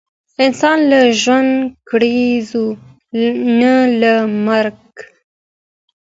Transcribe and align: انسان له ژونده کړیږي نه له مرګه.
انسان 0.45 0.77
له 0.91 0.99
ژونده 1.21 1.71
کړیږي 1.89 2.65
نه 3.59 3.73
له 4.01 4.13
مرګه. 4.45 5.03